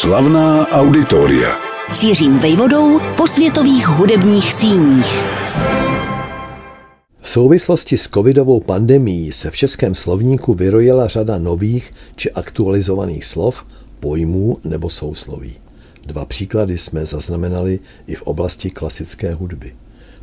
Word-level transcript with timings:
Slavná 0.00 0.68
auditoria. 0.68 1.56
Cířím 1.90 2.38
vejvodou 2.38 3.00
po 3.16 3.26
světových 3.26 3.88
hudebních 3.88 4.54
síních. 4.54 5.24
V 7.20 7.28
souvislosti 7.28 7.98
s 7.98 8.08
covidovou 8.08 8.60
pandemí 8.60 9.32
se 9.32 9.50
v 9.50 9.56
českém 9.56 9.94
slovníku 9.94 10.54
vyrojila 10.54 11.08
řada 11.08 11.38
nových 11.38 11.90
či 12.16 12.30
aktualizovaných 12.30 13.24
slov, 13.24 13.64
pojmů 14.00 14.58
nebo 14.64 14.90
sousloví. 14.90 15.56
Dva 16.06 16.24
příklady 16.24 16.78
jsme 16.78 17.06
zaznamenali 17.06 17.80
i 18.06 18.14
v 18.14 18.22
oblasti 18.22 18.70
klasické 18.70 19.34
hudby. 19.34 19.72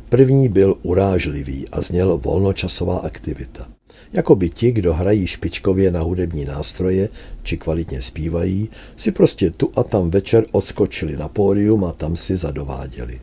První 0.08 0.48
byl 0.48 0.76
urážlivý 0.82 1.68
a 1.72 1.80
zněl 1.80 2.18
volnočasová 2.18 2.96
aktivita. 2.96 3.66
Jako 4.12 4.34
by 4.36 4.50
ti, 4.50 4.72
kdo 4.72 4.94
hrají 4.94 5.26
špičkově 5.26 5.90
na 5.90 6.00
hudební 6.00 6.44
nástroje 6.44 7.08
či 7.42 7.56
kvalitně 7.56 8.02
zpívají, 8.02 8.68
si 8.96 9.12
prostě 9.12 9.50
tu 9.50 9.70
a 9.76 9.82
tam 9.82 10.10
večer 10.10 10.44
odskočili 10.52 11.16
na 11.16 11.28
pódium 11.28 11.84
a 11.84 11.92
tam 11.92 12.16
si 12.16 12.36
zadováděli. 12.36 13.20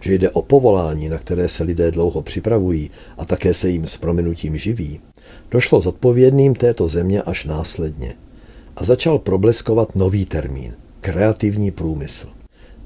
Že 0.00 0.14
jde 0.14 0.30
o 0.30 0.42
povolání, 0.42 1.08
na 1.08 1.18
které 1.18 1.48
se 1.48 1.64
lidé 1.64 1.90
dlouho 1.90 2.22
připravují 2.22 2.90
a 3.18 3.24
také 3.24 3.54
se 3.54 3.70
jim 3.70 3.86
s 3.86 3.96
prominutím 3.96 4.58
živí, 4.58 5.00
došlo 5.50 5.80
zodpovědným 5.80 6.54
této 6.54 6.88
země 6.88 7.22
až 7.22 7.44
následně. 7.44 8.14
A 8.76 8.84
začal 8.84 9.18
probleskovat 9.18 9.96
nový 9.96 10.24
termín– 10.24 10.72
kreativní 11.00 11.70
průmysl. 11.70 12.28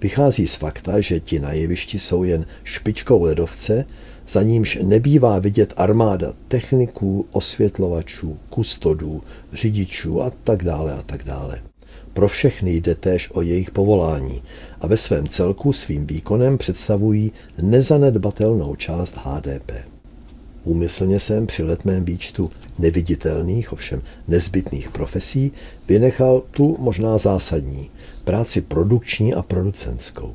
Vychází 0.00 0.46
z 0.46 0.54
fakta, 0.54 1.00
že 1.00 1.20
ti 1.20 1.40
na 1.40 1.52
jevišti 1.52 1.98
jsou 1.98 2.24
jen 2.24 2.46
špičkou 2.64 3.22
ledovce, 3.22 3.84
za 4.28 4.42
nímž 4.42 4.78
nebývá 4.82 5.38
vidět 5.38 5.74
armáda 5.76 6.32
techniků, 6.48 7.26
osvětlovačů, 7.32 8.38
kustodů, 8.50 9.22
řidičů 9.52 10.22
a 10.22 10.32
tak 10.44 10.64
dále 10.64 10.94
a 10.94 11.02
tak 11.02 11.24
dále. 11.24 11.62
Pro 12.12 12.28
všechny 12.28 12.76
jde 12.76 12.94
též 12.94 13.30
o 13.30 13.42
jejich 13.42 13.70
povolání 13.70 14.42
a 14.80 14.86
ve 14.86 14.96
svém 14.96 15.26
celku 15.28 15.72
svým 15.72 16.06
výkonem 16.06 16.58
představují 16.58 17.32
nezanedbatelnou 17.62 18.74
část 18.74 19.14
HDP. 19.16 19.72
Úmyslně 20.64 21.20
jsem 21.20 21.46
při 21.46 21.62
letmém 21.62 22.04
výčtu 22.04 22.50
neviditelných, 22.78 23.72
ovšem 23.72 24.02
nezbytných 24.28 24.90
profesí 24.90 25.52
vynechal 25.88 26.42
tu 26.50 26.76
možná 26.80 27.18
zásadní, 27.18 27.90
práci 28.24 28.60
produkční 28.60 29.34
a 29.34 29.42
producentskou, 29.42 30.34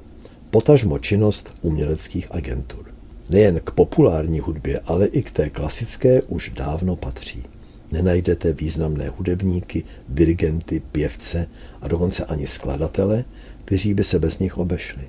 potažmo 0.49 0.99
činnost 0.99 1.53
uměleckých 1.61 2.27
agentur. 2.31 2.96
Nejen 3.29 3.59
k 3.63 3.71
populární 3.71 4.39
hudbě, 4.39 4.79
ale 4.79 5.07
i 5.07 5.23
k 5.23 5.31
té 5.31 5.49
klasické 5.49 6.21
už 6.21 6.51
dávno 6.55 6.95
patří. 6.95 7.43
Nenajdete 7.91 8.53
významné 8.53 9.09
hudebníky, 9.09 9.83
dirigenty, 10.09 10.79
pěvce 10.79 11.47
a 11.81 11.87
dokonce 11.87 12.25
ani 12.25 12.47
skladatele, 12.47 13.25
kteří 13.65 13.93
by 13.93 14.03
se 14.03 14.19
bez 14.19 14.39
nich 14.39 14.57
obešli. 14.57 15.03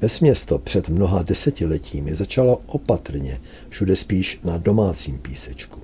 Vesměsto 0.00 0.58
před 0.58 0.88
mnoha 0.88 1.22
desetiletími 1.22 2.14
začalo 2.14 2.60
opatrně, 2.66 3.40
všude 3.68 3.96
spíš 3.96 4.40
na 4.44 4.58
domácím 4.58 5.18
písečku. 5.18 5.80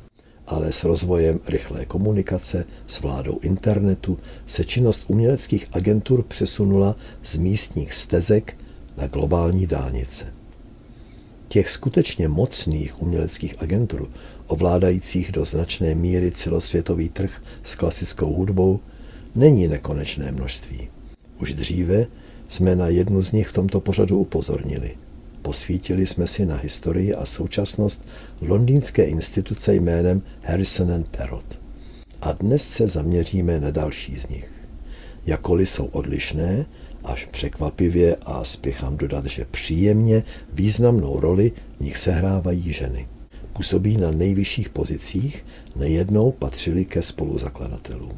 Ale 0.47 0.73
s 0.73 0.85
rozvojem 0.85 1.41
rychlé 1.49 1.85
komunikace, 1.85 2.65
s 2.87 3.01
vládou 3.01 3.39
internetu 3.39 4.17
se 4.47 4.65
činnost 4.65 5.05
uměleckých 5.07 5.67
agentur 5.73 6.23
přesunula 6.23 6.97
z 7.23 7.37
místních 7.37 7.95
stezek 7.95 8.57
na 8.97 9.07
globální 9.07 9.67
dálnice. 9.67 10.42
Těch 11.53 11.71
skutečně 11.71 12.29
mocných 12.29 13.03
uměleckých 13.03 13.63
agentur, 13.63 14.11
ovládajících 14.47 15.33
do 15.33 15.45
značné 15.45 15.95
míry 15.95 16.31
celosvětový 16.31 17.09
trh 17.09 17.43
s 17.65 17.75
klasickou 17.75 18.35
hudbou, 18.35 18.81
není 19.35 19.69
nekonečné 19.69 20.33
množství. 20.33 20.89
Už 21.41 21.55
dříve 21.55 22.07
jsme 22.49 22.77
na 22.77 22.89
jednu 22.89 23.23
z 23.23 23.33
nich 23.33 23.49
v 23.49 23.53
tomto 23.53 23.81
pořadu 23.81 24.19
upozornili. 24.19 24.97
Posvítili 25.43 26.07
jsme 26.07 26.27
si 26.27 26.47
na 26.47 26.57
historii 26.57 27.15
a 27.15 27.27
současnost 27.27 28.09
londýnské 28.41 29.05
instituce 29.05 29.75
jménem 29.75 30.23
Harrison 30.43 30.93
and 30.93 31.09
Perrot. 31.09 31.61
A 32.21 32.33
dnes 32.33 32.69
se 32.69 32.89
zaměříme 32.89 33.61
na 33.61 33.71
další 33.71 34.17
z 34.17 34.29
nich. 34.29 34.51
Jakoli 35.27 35.67
jsou 35.67 35.85
odlišné, 35.85 36.67
až 37.05 37.25
překvapivě 37.25 38.17
a 38.17 38.45
spěchám 38.45 38.97
dodat, 38.97 39.27
že 39.27 39.47
příjemně 39.51 40.23
významnou 40.53 41.21
roli 41.21 41.53
v 41.79 41.81
nich 41.81 41.97
sehrávají 41.97 42.73
ženy. 42.73 43.09
Působí 43.53 43.97
na 43.97 44.11
nejvyšších 44.11 44.69
pozicích, 44.69 45.45
nejednou 45.77 46.33
patřili 46.33 46.85
ke 46.85 47.03
spoluzakladatelům. 47.03 48.15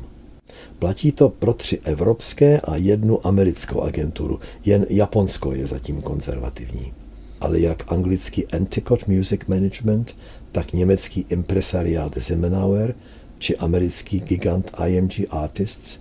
Platí 0.79 1.13
to 1.13 1.29
pro 1.29 1.55
tři 1.55 1.79
evropské 1.85 2.61
a 2.61 2.77
jednu 2.77 3.27
americkou 3.27 3.81
agenturu, 3.81 4.41
jen 4.65 4.87
Japonsko 4.91 5.53
je 5.53 5.67
zatím 5.67 6.03
konzervativní. 6.03 6.93
Ale 7.41 7.61
jak 7.61 7.93
anglický 7.93 8.47
Anticott 8.47 9.09
Music 9.09 9.41
Management, 9.47 10.17
tak 10.53 10.73
německý 10.73 11.27
impresariát 11.29 12.19
Zimmenauer 12.19 12.95
či 13.39 13.57
americký 13.57 14.21
gigant 14.21 14.71
IMG 14.87 15.27
Artists 15.31 15.99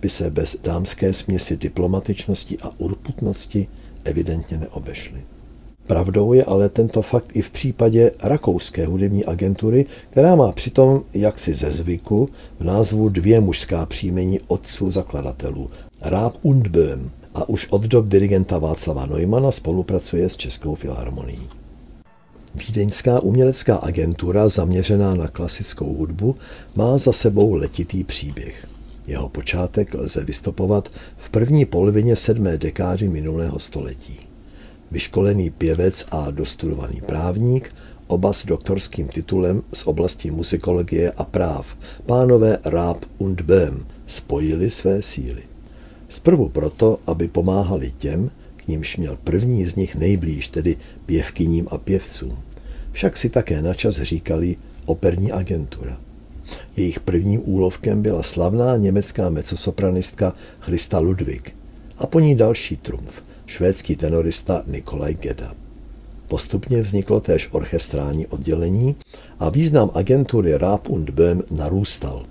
by 0.00 0.08
se 0.08 0.30
bez 0.30 0.56
dámské 0.62 1.12
směsi 1.12 1.56
diplomatičnosti 1.56 2.58
a 2.62 2.70
urputnosti 2.78 3.66
evidentně 4.04 4.58
neobešly. 4.58 5.22
Pravdou 5.86 6.32
je 6.32 6.44
ale 6.44 6.68
tento 6.68 7.02
fakt 7.02 7.36
i 7.36 7.42
v 7.42 7.50
případě 7.50 8.12
rakouské 8.22 8.86
hudební 8.86 9.24
agentury, 9.24 9.86
která 10.10 10.36
má 10.36 10.52
přitom 10.52 11.02
jaksi 11.14 11.54
ze 11.54 11.70
zvyku 11.70 12.28
v 12.60 12.64
názvu 12.64 13.08
dvě 13.08 13.40
mužská 13.40 13.86
příjmení 13.86 14.40
otců 14.46 14.90
zakladatelů, 14.90 15.70
Ráb 16.00 16.36
und 16.42 16.66
Böhm, 16.66 17.10
a 17.34 17.48
už 17.48 17.66
od 17.70 17.82
dob 17.82 18.06
dirigenta 18.06 18.58
Václava 18.58 19.06
Neumana 19.06 19.52
spolupracuje 19.52 20.28
s 20.28 20.36
Českou 20.36 20.74
filharmonií. 20.74 21.48
Vídeňská 22.54 23.20
umělecká 23.20 23.76
agentura 23.76 24.48
zaměřená 24.48 25.14
na 25.14 25.28
klasickou 25.28 25.94
hudbu 25.94 26.36
má 26.74 26.98
za 26.98 27.12
sebou 27.12 27.54
letitý 27.54 28.04
příběh. 28.04 28.66
Jeho 29.06 29.28
počátek 29.28 29.94
lze 29.94 30.24
vystopovat 30.24 30.88
v 31.16 31.30
první 31.30 31.64
polovině 31.64 32.16
sedmé 32.16 32.58
dekády 32.58 33.08
minulého 33.08 33.58
století. 33.58 34.18
Vyškolený 34.90 35.50
pěvec 35.50 36.06
a 36.10 36.30
dostudovaný 36.30 37.00
právník, 37.00 37.74
oba 38.06 38.32
s 38.32 38.46
doktorským 38.46 39.08
titulem 39.08 39.62
z 39.72 39.86
oblasti 39.86 40.30
muzikologie 40.30 41.10
a 41.10 41.24
práv, 41.24 41.76
pánové 42.06 42.58
Ráb 42.64 43.04
und 43.18 43.40
Böhm, 43.40 43.86
spojili 44.06 44.70
své 44.70 45.02
síly. 45.02 45.42
Zprvu 46.08 46.48
proto, 46.48 46.98
aby 47.06 47.28
pomáhali 47.28 47.92
těm, 47.98 48.30
k 48.56 48.68
nímž 48.68 48.96
měl 48.96 49.18
první 49.24 49.64
z 49.64 49.76
nich 49.76 49.96
nejblíž, 49.96 50.48
tedy 50.48 50.76
pěvkyním 51.06 51.68
a 51.70 51.78
pěvcům. 51.78 52.38
Však 52.92 53.16
si 53.16 53.30
také 53.30 53.62
načas 53.62 53.94
říkali 53.94 54.56
operní 54.86 55.32
agentura. 55.32 56.00
Jejich 56.76 57.00
prvním 57.00 57.42
úlovkem 57.44 58.02
byla 58.02 58.22
slavná 58.22 58.76
německá 58.76 59.30
mecosopranistka 59.30 60.34
Christa 60.60 60.98
Ludwig 60.98 61.56
a 61.98 62.06
po 62.06 62.20
ní 62.20 62.36
další 62.36 62.76
trumf, 62.76 63.22
švédský 63.46 63.96
tenorista 63.96 64.62
Nikolaj 64.66 65.14
Geda. 65.14 65.54
Postupně 66.28 66.82
vzniklo 66.82 67.20
též 67.20 67.48
orchestrální 67.50 68.26
oddělení 68.26 68.96
a 69.38 69.48
význam 69.48 69.90
agentury 69.94 70.58
Raab 70.58 70.90
und 70.90 71.10
Böhm 71.10 71.42
narůstal. 71.50 72.26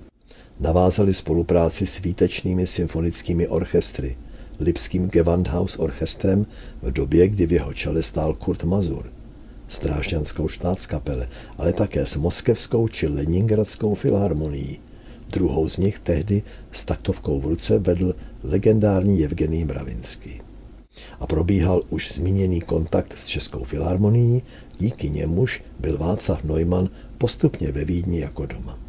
Navázali 0.60 1.14
spolupráci 1.14 1.86
s 1.86 2.02
výtečnými 2.02 2.68
symfonickými 2.68 3.48
orchestry, 3.48 4.18
Lipským 4.60 5.10
Gewandhaus 5.10 5.76
orchestrem 5.80 6.46
v 6.82 6.92
době, 6.92 7.28
kdy 7.28 7.46
v 7.46 7.52
jeho 7.52 7.74
čele 7.74 8.04
stál 8.04 8.34
Kurt 8.34 8.64
Mazur– 8.64 9.06
Strážďanskou 9.70 10.48
štátskapele, 10.48 11.30
ale 11.58 11.74
také 11.74 12.06
s 12.06 12.16
Moskevskou 12.16 12.88
či 12.88 13.08
Leningradskou 13.08 13.96
filharmonií. 13.96 14.80
Druhou 15.30 15.70
z 15.70 15.78
nich 15.78 16.00
tehdy 16.00 16.44
s 16.72 16.84
taktovkou 16.84 17.40
v 17.40 17.46
ruce 17.46 17.80
vedl 17.80 18.16
legendární 18.44 19.24
Evgený 19.24 19.66
Mravinský. 19.66 20.42
A 21.20 21.28
probíhal 21.28 21.82
už 21.90 22.12
zmíněný 22.12 22.62
kontakt 22.62 23.14
s 23.18 23.26
Českou 23.26 23.64
filharmonií, 23.64 24.44
díky 24.78 25.10
němuž 25.10 25.64
byl 25.80 25.98
Václav 25.98 26.44
Neumann 26.44 26.90
postupně 27.18 27.72
ve 27.72 27.86
Vídni 27.86 28.20
jako 28.20 28.46
doma. 28.46 28.80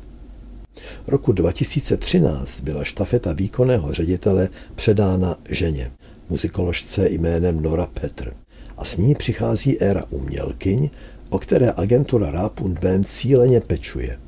Roku 1.06 1.32
2013 1.32 2.60
byla 2.60 2.84
štafeta 2.84 3.32
výkonného 3.32 3.92
ředitele 3.92 4.48
předána 4.74 5.38
ženě, 5.50 5.92
muzikoložce 6.28 7.08
jménem 7.08 7.62
Nora 7.62 7.86
Petr 7.86 8.34
a 8.80 8.84
s 8.84 8.96
ní 8.96 9.14
přichází 9.14 9.80
éra 9.80 10.04
umělkyň, 10.10 10.90
o 11.28 11.38
které 11.38 11.72
agentura 11.76 12.30
Rapundben 12.30 13.04
cíleně 13.04 13.60
pečuje. 13.60 14.18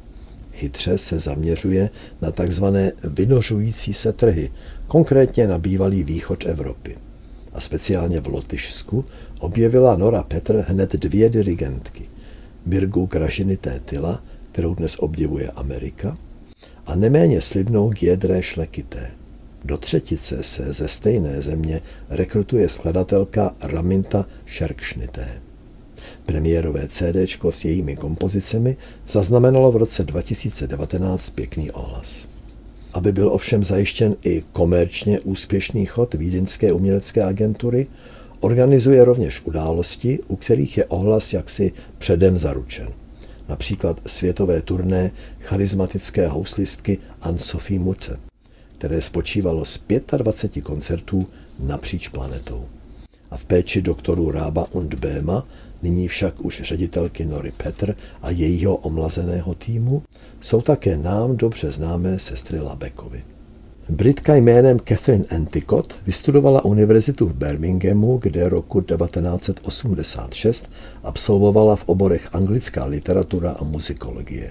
Chytře 0.52 0.98
se 0.98 1.20
zaměřuje 1.20 1.90
na 2.20 2.30
takzvané 2.30 2.92
vynořující 3.04 3.94
se 3.94 4.12
trhy, 4.12 4.50
konkrétně 4.86 5.46
na 5.46 5.58
bývalý 5.58 6.02
východ 6.02 6.46
Evropy. 6.46 6.96
A 7.52 7.60
speciálně 7.60 8.20
v 8.20 8.26
Lotyšsku 8.26 9.04
objevila 9.40 9.96
Nora 9.96 10.22
Petr 10.22 10.64
hned 10.68 10.92
dvě 10.92 11.28
dirigentky. 11.28 12.04
Birgu 12.66 13.06
Gražiny 13.06 13.56
Tétila, 13.56 14.22
kterou 14.52 14.74
dnes 14.74 14.96
obdivuje 14.98 15.50
Amerika, 15.50 16.18
a 16.86 16.94
neméně 16.94 17.40
slibnou 17.40 17.90
Giedré 17.90 18.42
Šlekité. 18.42 19.10
Do 19.64 19.78
třetice 19.78 20.42
se 20.42 20.72
ze 20.72 20.88
stejné 20.88 21.42
země 21.42 21.80
rekrutuje 22.08 22.68
skladatelka 22.68 23.54
Raminta 23.60 24.26
Šerkšnité. 24.46 25.42
Premiérové 26.26 26.88
CD 26.88 27.16
s 27.50 27.64
jejími 27.64 27.96
kompozicemi 27.96 28.76
zaznamenalo 29.08 29.72
v 29.72 29.76
roce 29.76 30.04
2019 30.04 31.30
pěkný 31.30 31.70
ohlas. 31.70 32.28
Aby 32.92 33.12
byl 33.12 33.28
ovšem 33.32 33.64
zajištěn 33.64 34.16
i 34.24 34.42
komerčně 34.52 35.20
úspěšný 35.20 35.86
chod 35.86 36.14
Vídeňské 36.14 36.72
umělecké 36.72 37.24
agentury, 37.24 37.86
organizuje 38.40 39.04
rovněž 39.04 39.42
události, 39.44 40.18
u 40.28 40.36
kterých 40.36 40.78
je 40.78 40.84
ohlas 40.84 41.32
jaksi 41.32 41.72
předem 41.98 42.38
zaručen. 42.38 42.88
Například 43.48 44.00
světové 44.06 44.62
turné 44.62 45.10
charismatické 45.40 46.28
houslistky 46.28 46.98
Anne-Sophie 47.20 47.80
Mutter, 47.80 48.18
které 48.82 49.02
spočívalo 49.02 49.64
z 49.64 49.80
25 50.16 50.62
koncertů 50.62 51.26
napříč 51.58 52.08
planetou. 52.08 52.64
A 53.30 53.36
v 53.36 53.44
péči 53.44 53.82
doktorů 53.82 54.30
Rába 54.30 54.66
und 54.72 54.94
Béma 54.94 55.46
nyní 55.82 56.08
však 56.08 56.40
už 56.40 56.62
ředitelky 56.64 57.24
Nory 57.24 57.52
Petr 57.56 57.94
a 58.22 58.30
jejího 58.30 58.76
omlazeného 58.76 59.54
týmu, 59.54 60.02
jsou 60.40 60.60
také 60.60 60.96
nám 60.96 61.36
dobře 61.36 61.70
známé 61.70 62.18
sestry 62.18 62.60
Labekovi. 62.60 63.24
Britka 63.88 64.34
jménem 64.34 64.78
Catherine 64.88 65.24
Anticott 65.30 65.94
vystudovala 66.06 66.64
univerzitu 66.64 67.26
v 67.26 67.34
Birminghamu, 67.34 68.18
kde 68.22 68.48
roku 68.48 68.80
1986 68.80 70.66
absolvovala 71.02 71.76
v 71.76 71.88
oborech 71.88 72.28
anglická 72.32 72.84
literatura 72.84 73.50
a 73.50 73.64
muzikologie. 73.64 74.50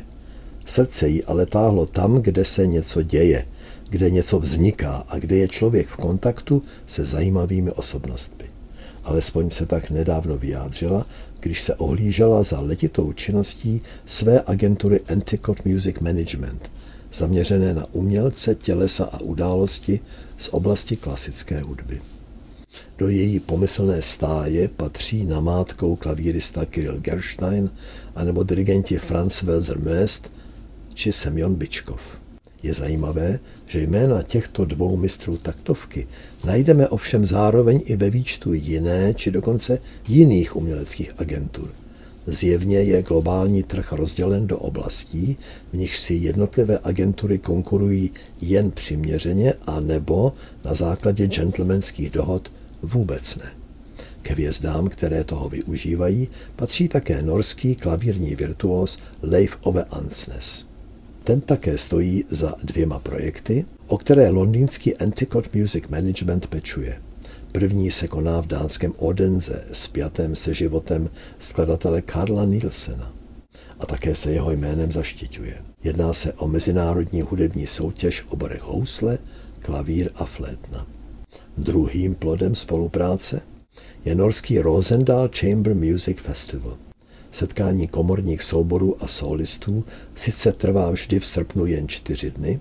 Srdce 0.65 1.07
jí 1.07 1.23
ale 1.23 1.45
táhlo 1.45 1.85
tam, 1.85 2.21
kde 2.21 2.45
se 2.45 2.67
něco 2.67 3.01
děje, 3.01 3.45
kde 3.91 4.09
něco 4.09 4.39
vzniká 4.39 5.03
a 5.07 5.19
kde 5.19 5.35
je 5.35 5.47
člověk 5.47 5.87
v 5.87 5.97
kontaktu 5.97 6.63
se 6.85 7.05
zajímavými 7.05 7.71
osobnostmi 7.71 8.51
alespoň 9.03 9.49
se 9.49 9.65
tak 9.65 9.89
nedávno 9.89 10.37
vyjádřila, 10.37 11.05
když 11.39 11.61
se 11.61 11.75
ohlížela 11.75 12.43
za 12.43 12.59
letitou 12.59 13.13
činností 13.13 13.81
své 14.05 14.43
agentury 14.45 15.01
Anticott 15.07 15.65
Music 15.65 15.99
Management, 15.99 16.71
zaměřené 17.13 17.73
na 17.73 17.85
umělce, 17.91 18.55
tělesa 18.55 19.05
a 19.05 19.19
události 19.19 19.99
z 20.37 20.49
oblasti 20.51 20.95
klasické 20.95 21.61
hudby. 21.61 22.01
Do 22.97 23.09
její 23.09 23.39
pomyslné 23.39 24.01
stáje 24.01 24.67
patří 24.67 25.25
namátkou 25.25 25.95
klavírista 25.95 26.65
Kirill 26.65 26.99
Gerstein 26.99 27.69
anebo 28.15 28.43
dirigenti 28.43 28.97
Franz 28.97 29.41
Welser 29.41 29.79
Möst 29.79 30.29
či 30.93 31.13
Semyon 31.13 31.55
Byčkov. 31.55 32.01
Je 32.63 32.73
zajímavé, 32.73 33.39
že 33.71 33.81
jména 33.81 34.23
těchto 34.23 34.65
dvou 34.65 34.97
mistrů 34.97 35.37
taktovky 35.37 36.07
najdeme 36.43 36.87
ovšem 36.87 37.25
zároveň 37.25 37.81
i 37.85 37.95
ve 37.95 38.09
výčtu 38.09 38.53
jiné 38.53 39.13
či 39.13 39.31
dokonce 39.31 39.79
jiných 40.07 40.55
uměleckých 40.55 41.13
agentur. 41.17 41.69
Zjevně 42.25 42.77
je 42.77 43.03
globální 43.03 43.63
trh 43.63 43.91
rozdělen 43.91 44.47
do 44.47 44.57
oblastí, 44.57 45.37
v 45.73 45.77
nich 45.77 45.95
si 45.95 46.13
jednotlivé 46.13 46.79
agentury 46.83 47.37
konkurují 47.37 48.11
jen 48.41 48.71
přiměřeně 48.71 49.53
a 49.67 49.79
nebo 49.79 50.33
na 50.65 50.73
základě 50.73 51.27
gentlemanských 51.27 52.09
dohod 52.09 52.51
vůbec 52.81 53.35
ne. 53.35 53.51
Ke 54.21 54.33
hvězdám, 54.33 54.87
které 54.87 55.23
toho 55.23 55.49
využívají, 55.49 56.27
patří 56.55 56.87
také 56.87 57.21
norský 57.21 57.75
klavírní 57.75 58.35
virtuos 58.35 58.99
Leif 59.21 59.57
Ove 59.61 59.83
Ansnes. 59.83 60.70
Ten 61.23 61.41
také 61.41 61.77
stojí 61.77 62.23
za 62.29 62.55
dvěma 62.63 62.99
projekty, 62.99 63.65
o 63.87 63.97
které 63.97 64.29
londýnský 64.29 64.97
Anticott 64.97 65.55
Music 65.55 65.87
Management 65.87 66.47
pečuje. 66.47 67.01
První 67.51 67.91
se 67.91 68.07
koná 68.07 68.41
v 68.41 68.47
dánském 68.47 68.93
Odense 68.97 69.65
s 69.71 69.87
pětém 69.87 70.35
se 70.35 70.53
životem 70.53 71.09
skladatele 71.39 72.01
Karla 72.01 72.45
Nielsena 72.45 73.13
a 73.79 73.85
také 73.85 74.15
se 74.15 74.31
jeho 74.31 74.51
jménem 74.51 74.91
zaštiťuje. 74.91 75.61
Jedná 75.83 76.13
se 76.13 76.33
o 76.33 76.47
mezinárodní 76.47 77.21
hudební 77.21 77.67
soutěž 77.67 78.21
v 78.21 78.31
oborech 78.31 78.61
housle, 78.61 79.17
klavír 79.59 80.09
a 80.15 80.25
flétna. 80.25 80.87
Druhým 81.57 82.15
plodem 82.15 82.55
spolupráce 82.55 83.41
je 84.05 84.15
norský 84.15 84.59
Rosendal 84.59 85.29
Chamber 85.39 85.75
Music 85.75 86.19
Festival– 86.19 86.77
Setkání 87.31 87.87
komorních 87.87 88.43
souborů 88.43 89.03
a 89.03 89.07
solistů 89.07 89.83
sice 90.15 90.51
trvá 90.51 90.91
vždy 90.91 91.19
v 91.19 91.25
srpnu 91.25 91.65
jen 91.65 91.87
čtyři 91.87 92.31
dny, 92.31 92.59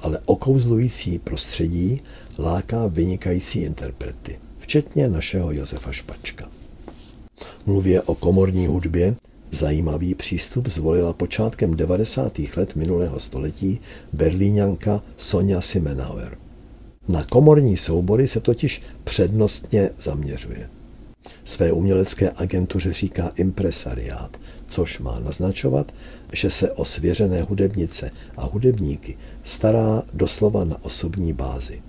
ale 0.00 0.18
okouzlující 0.24 1.18
prostředí 1.18 2.02
láká 2.38 2.86
vynikající 2.86 3.58
interprety, 3.58 4.38
včetně 4.58 5.08
našeho 5.08 5.52
Josefa 5.52 5.92
Špačka. 5.92 6.48
Mluvě 7.66 8.02
o 8.02 8.14
komorní 8.14 8.66
hudbě 8.66 9.14
zajímavý 9.50 10.14
přístup 10.14 10.68
zvolila 10.68 11.12
počátkem 11.12 11.76
90. 11.76 12.38
let 12.56 12.76
minulého 12.76 13.20
století 13.20 13.80
berlíňanka 14.12 15.02
Sonja 15.16 15.60
Simenauer. 15.60 16.38
Na 17.08 17.24
komorní 17.24 17.76
soubory 17.76 18.28
se 18.28 18.40
totiž 18.40 18.82
přednostně 19.04 19.90
zaměřuje. 20.00 20.68
Své 21.44 21.72
umělecké 21.72 22.32
agentuře 22.36 22.92
říká 22.92 23.30
impresariát, 23.36 24.40
což 24.68 24.98
má 24.98 25.20
naznačovat, 25.20 25.92
že 26.32 26.50
se 26.50 26.72
o 26.72 26.84
svěřené 26.84 27.42
hudebnice 27.42 28.10
a 28.36 28.46
hudebníky 28.46 29.16
stará 29.42 30.02
doslova 30.14 30.64
na 30.64 30.84
osobní 30.84 31.32
bázi. 31.32 31.82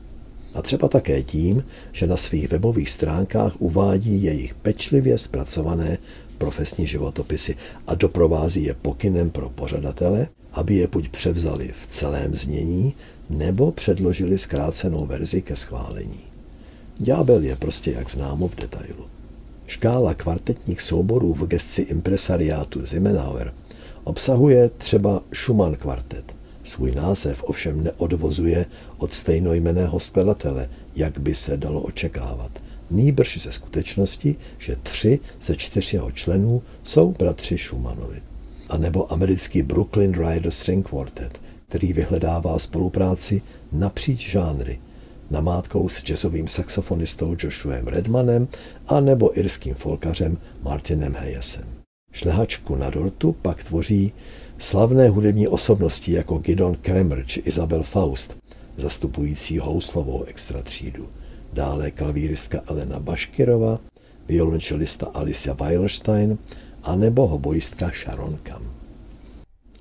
A 0.54 0.62
třeba 0.62 0.88
také 0.88 1.24
tím, 1.24 1.64
že 1.92 2.08
na 2.08 2.18
svých 2.18 2.50
webových 2.50 2.90
stránkách 2.90 3.54
uvádí 3.60 4.24
jejich 4.24 4.54
pečlivě 4.54 5.18
zpracované 5.18 5.98
profesní 6.38 6.88
životopisy 6.88 7.56
a 7.88 7.96
doprovází 7.96 8.64
je 8.64 8.74
pokynem 8.74 9.30
pro 9.30 9.50
pořadatele, 9.50 10.28
aby 10.52 10.76
je 10.76 10.88
buď 10.88 11.10
převzali 11.10 11.72
v 11.82 11.88
celém 11.88 12.36
znění, 12.36 12.94
nebo 13.30 13.72
předložili 13.72 14.38
zkrácenou 14.38 15.06
verzi 15.06 15.42
ke 15.42 15.56
schválení. 15.56 16.20
Ďábel 16.98 17.44
je 17.44 17.56
prostě 17.56 17.92
jak 17.92 18.12
známo 18.12 18.48
v 18.48 18.56
detailu. 18.56 19.03
Škála 19.68 20.14
kvartetních 20.14 20.82
souborů 20.82 21.34
v 21.34 21.48
gesci 21.48 21.82
impresariátu 21.82 22.86
Zimenauer 22.86 23.54
obsahuje 24.04 24.70
třeba 24.70 25.24
Schumann 25.34 25.76
kvartet. 25.76 26.36
Svůj 26.64 26.92
název 26.92 27.44
ovšem 27.44 27.84
neodvozuje 27.84 28.66
od 28.98 29.14
stejnojmeného 29.14 30.00
skladatele, 30.00 30.70
jak 30.96 31.20
by 31.20 31.36
se 31.36 31.58
dalo 31.58 31.82
očekávat. 31.82 32.52
Nýbrž 32.92 33.38
ze 33.38 33.52
skutečnosti, 33.52 34.36
že 34.58 34.76
tři 34.84 35.20
ze 35.42 35.56
čtyř 35.56 35.94
jeho 35.94 36.12
členů 36.12 36.62
jsou 36.84 37.12
bratři 37.12 37.58
Schumannovi. 37.58 38.22
A 38.70 38.78
nebo 38.78 39.14
americký 39.14 39.62
Brooklyn 39.62 40.12
Rider 40.12 40.52
String 40.52 40.90
Quartet, 40.90 41.42
který 41.68 41.94
vyhledává 41.94 42.60
spolupráci 42.60 43.42
napříč 43.72 44.30
žánry– 44.30 44.80
namátkou 45.32 45.90
s 45.90 46.04
jazzovým 46.04 46.48
saxofonistou 46.48 47.36
Joshuem 47.40 47.88
Redmanem 47.88 48.48
a 48.88 49.00
nebo 49.00 49.40
irským 49.40 49.74
folkařem 49.74 50.38
Martinem 50.62 51.14
Hayesem. 51.14 51.64
Šlehačku 52.12 52.76
na 52.76 52.90
dortu 52.90 53.36
pak 53.42 53.64
tvoří 53.64 54.14
slavné 54.58 55.10
hudební 55.10 55.48
osobnosti 55.48 56.12
jako 56.12 56.38
Gidon 56.38 56.76
Kremer 56.76 57.24
či 57.26 57.40
Isabel 57.40 57.84
Faust, 57.84 58.38
zastupující 58.78 59.58
houslovou 59.58 60.24
extratřídu. 60.24 61.10
Dále 61.54 61.92
klavíristka 61.92 62.62
Elena 62.70 63.00
Baškirova, 63.00 63.80
violončelista 64.28 65.06
Alicia 65.14 65.54
Weilstein 65.54 66.38
a 66.84 66.96
nebo 66.96 67.28
hobojistka 67.28 67.92
Sharon 68.04 68.38
Kam. 68.44 68.64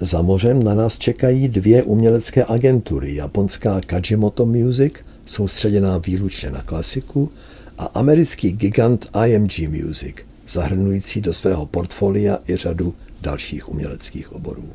Za 0.00 0.22
mořem 0.22 0.62
na 0.62 0.74
nás 0.74 0.98
čekají 0.98 1.48
dvě 1.48 1.82
umělecké 1.82 2.44
agentury, 2.44 3.14
japonská 3.14 3.80
Kajimoto 3.80 4.46
Music– 4.46 4.92
soustředěná 5.26 5.98
výlučně 5.98 6.50
na 6.50 6.62
klasiku, 6.62 7.30
a 7.78 7.84
americký 7.84 8.52
gigant 8.52 9.10
IMG 9.26 9.58
Music, 9.68 10.16
zahrnující 10.48 11.20
do 11.20 11.34
svého 11.34 11.66
portfolia 11.66 12.38
i 12.48 12.56
řadu 12.56 12.94
dalších 13.20 13.68
uměleckých 13.68 14.32
oborů. 14.32 14.68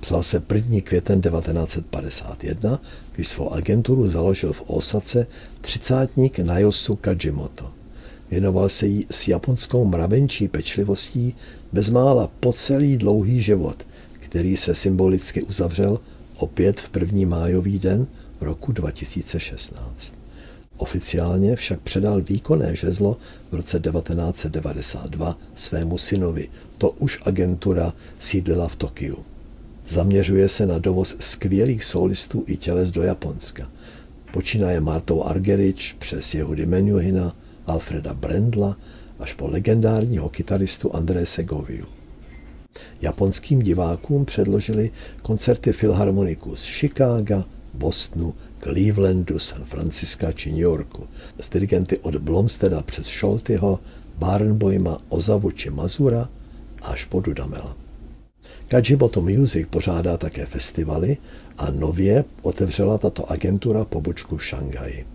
Psal 0.00 0.22
se 0.22 0.42
1. 0.54 0.80
květen 0.80 1.20
1951, 1.20 2.80
když 3.14 3.28
svou 3.28 3.52
agenturu 3.52 4.08
založil 4.08 4.52
v 4.52 4.62
Osace 4.66 5.26
třicátník 5.60 6.38
Nayosu 6.38 6.96
Kajimoto. 6.96 7.70
Věnoval 8.30 8.68
se 8.68 8.86
jí 8.86 9.06
s 9.10 9.28
japonskou 9.28 9.84
mravenčí 9.84 10.48
pečlivostí 10.48 11.34
bezmála 11.72 12.30
po 12.40 12.52
celý 12.52 12.96
dlouhý 12.96 13.42
život, 13.42 13.86
který 14.12 14.56
se 14.56 14.74
symbolicky 14.74 15.42
uzavřel 15.42 16.00
opět 16.36 16.80
v 16.80 16.88
první 16.88 17.26
májový 17.26 17.78
den 17.78 18.06
roku 18.42 18.72
2016. 18.72 20.14
Oficiálně 20.76 21.56
však 21.56 21.80
předal 21.80 22.20
výkonné 22.20 22.76
žezlo 22.76 23.16
v 23.50 23.54
roce 23.54 23.80
1992 23.80 25.38
svému 25.54 25.98
synovi. 25.98 26.48
To 26.78 26.90
už 26.90 27.18
agentura 27.24 27.92
sídlila 28.18 28.68
v 28.68 28.76
Tokiu. 28.76 29.24
Zaměřuje 29.88 30.48
se 30.48 30.66
na 30.66 30.78
dovoz 30.78 31.16
skvělých 31.20 31.84
solistů 31.84 32.44
i 32.46 32.56
těles 32.56 32.90
do 32.90 33.02
Japonska. 33.02 33.70
Počínaje 34.32 34.80
Martou 34.80 35.22
Argerich 35.22 35.94
přes 35.98 36.34
jeho 36.34 36.54
Menuhina, 36.66 37.36
Alfreda 37.66 38.14
Brendla 38.14 38.76
až 39.18 39.34
po 39.34 39.48
legendárního 39.48 40.28
kytaristu 40.28 40.94
André 40.96 41.26
Segoviu. 41.26 41.86
Japonským 43.00 43.58
divákům 43.58 44.24
předložili 44.24 44.90
koncerty 45.22 45.72
filharmoniků 45.72 46.56
z 46.56 46.64
Chicaga, 46.64 47.44
Bostonu, 47.74 48.34
Clevelandu, 48.62 49.38
San 49.38 49.64
Francisca 49.64 50.32
či 50.32 50.50
New 50.50 50.60
Yorku, 50.60 51.08
s 51.40 51.48
dirigenty 51.48 51.98
od 51.98 52.16
Blomsteda 52.16 52.82
přes 52.82 53.06
Scholtyho, 53.06 53.80
Barenboima, 54.18 54.98
Ozavu 55.08 55.50
či 55.50 55.70
Mazura 55.70 56.28
až 56.82 57.04
po 57.04 57.20
Dudamela. 57.20 57.76
Kajimoto 58.68 59.20
Music 59.20 59.66
pořádá 59.70 60.16
také 60.16 60.46
festivaly 60.46 61.16
a 61.58 61.70
nově 61.70 62.24
otevřela 62.42 62.98
tato 62.98 63.30
agentura 63.30 63.84
pobočku 63.84 64.36
v 64.36 64.44
Šanghaji. 64.44 65.06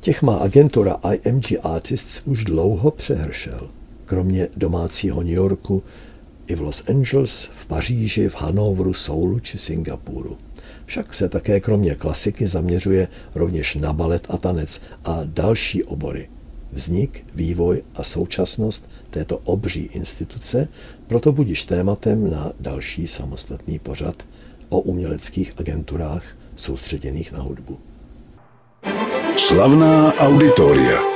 Těch 0.00 0.22
má 0.22 0.36
agentura 0.36 0.98
IMG 1.12 1.44
Artists 1.62 2.22
už 2.24 2.44
dlouho 2.44 2.90
přehršel. 2.90 3.70
Kromě 4.04 4.48
domácího 4.56 5.22
New 5.22 5.32
Yorku 5.32 5.82
i 6.46 6.54
v 6.54 6.60
Los 6.60 6.88
Angeles, 6.88 7.50
v 7.60 7.66
Paříži, 7.66 8.28
v 8.28 8.36
Hanovru, 8.36 8.94
Soulu 8.94 9.40
či 9.40 9.58
Singapuru. 9.58 10.38
Však 10.86 11.14
se 11.14 11.28
také 11.28 11.60
kromě 11.60 11.94
klasiky 11.94 12.48
zaměřuje 12.48 13.08
rovněž 13.34 13.74
na 13.74 13.92
balet 13.92 14.26
a 14.30 14.36
tanec 14.36 14.80
a 15.04 15.20
další 15.24 15.84
obory. 15.84 16.28
Vznik, 16.72 17.26
vývoj 17.34 17.82
a 17.94 18.02
současnost 18.02 18.88
této 19.10 19.38
obří 19.38 19.80
instituce 19.80 20.68
proto 21.06 21.32
budíš 21.32 21.64
tématem 21.64 22.30
na 22.30 22.52
další 22.60 23.06
samostatný 23.08 23.78
pořad 23.78 24.22
o 24.68 24.80
uměleckých 24.80 25.52
agenturách 25.56 26.24
soustředěných 26.56 27.32
na 27.32 27.40
hudbu. 27.40 27.78
Slavná 29.36 30.14
auditoria. 30.14 31.13